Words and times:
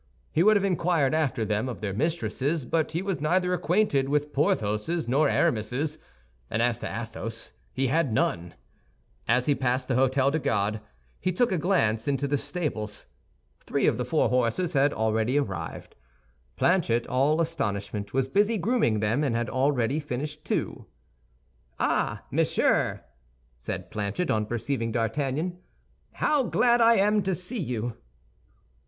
He 0.31 0.41
would 0.41 0.57
have 0.57 0.65
inquired 0.65 1.13
after 1.13 1.45
them 1.45 1.69
of 1.69 1.79
their 1.79 1.93
mistresses, 1.93 2.65
but 2.65 2.93
he 2.93 3.03
was 3.03 3.21
neither 3.21 3.53
acquainted 3.53 4.09
with 4.09 4.33
Porthos's 4.33 5.07
nor 5.07 5.29
Aramis's, 5.29 5.99
and 6.49 6.59
as 6.59 6.79
to 6.79 6.89
Athos, 6.91 7.51
he 7.71 7.85
had 7.85 8.11
none. 8.11 8.55
As 9.27 9.45
he 9.45 9.53
passed 9.53 9.87
the 9.87 9.93
Hôtel 9.93 10.31
des 10.31 10.39
Gardes, 10.39 10.79
he 11.19 11.31
took 11.31 11.51
a 11.51 11.57
glance 11.59 12.07
into 12.07 12.27
the 12.27 12.39
stables. 12.39 13.05
Three 13.63 13.85
of 13.85 13.99
the 13.99 14.03
four 14.03 14.29
horses 14.29 14.73
had 14.73 14.91
already 14.91 15.37
arrived. 15.37 15.95
Planchet, 16.55 17.05
all 17.05 17.39
astonishment, 17.39 18.11
was 18.11 18.27
busy 18.27 18.57
grooming 18.57 19.01
them, 19.01 19.23
and 19.23 19.35
had 19.35 19.51
already 19.51 19.99
finished 19.99 20.43
two. 20.43 20.87
"Ah, 21.79 22.23
monsieur," 22.31 23.01
said 23.59 23.91
Planchet, 23.91 24.31
on 24.31 24.47
perceiving 24.47 24.91
D'Artagnan, 24.91 25.59
"how 26.13 26.41
glad 26.41 26.81
I 26.81 26.95
am 26.95 27.21
to 27.21 27.35
see 27.35 27.59
you." 27.59 27.95